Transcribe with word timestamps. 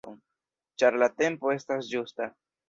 Ĉar 0.83 0.97
la 1.03 1.09
tempo 1.19 1.53
estas 1.57 1.93
ĝusta! 1.93 2.31